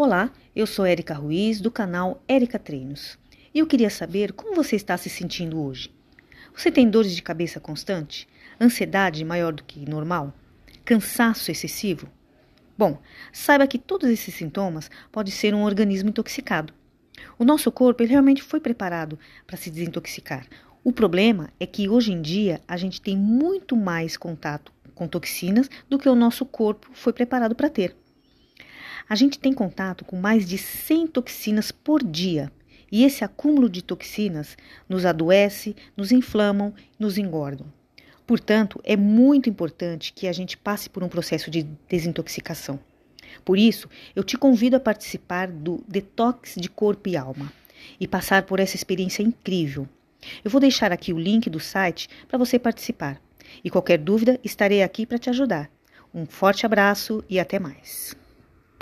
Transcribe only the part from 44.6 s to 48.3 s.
a participar do Detox de Corpo e Alma e